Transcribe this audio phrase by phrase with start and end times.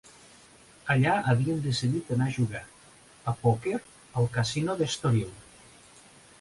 [0.93, 2.63] Allà havien decidit anar a jugar
[3.33, 5.33] a pòquer al casino d'Estoril.